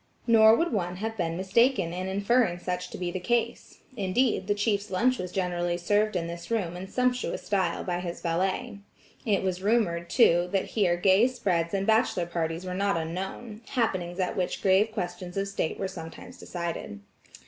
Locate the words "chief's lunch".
4.55-5.19